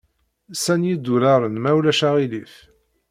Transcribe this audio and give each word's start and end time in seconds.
Sa 0.63 0.73
n 0.79 0.87
yidulaṛen, 0.89 1.55
ma 1.59 1.71
ulac 1.77 2.01
aɣilif. 2.07 2.53